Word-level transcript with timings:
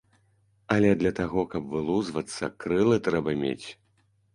Але 0.75 0.93
для 1.01 1.11
таго, 1.21 1.45
каб 1.53 1.63
вылузвацца, 1.75 2.53
крылы 2.67 2.95
трэба 3.11 3.41
мець. 3.45 3.67